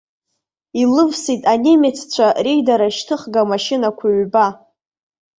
[0.81, 4.47] Илывсит анемеццәа реидарашьҭыхга машьынақәа ҩба.